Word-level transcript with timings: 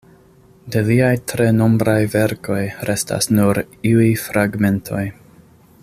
De 0.75 0.81
liaj 0.87 1.11
tre 1.31 1.45
nombraj 1.57 1.99
verkoj 2.15 2.63
restas 2.91 3.31
nur 3.41 3.63
iuj 3.91 4.09
fragmentoj. 4.25 5.05